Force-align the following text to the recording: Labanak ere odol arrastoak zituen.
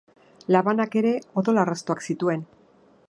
Labanak 0.55 0.97
ere 1.01 1.11
odol 1.43 1.61
arrastoak 1.65 2.03
zituen. 2.11 2.47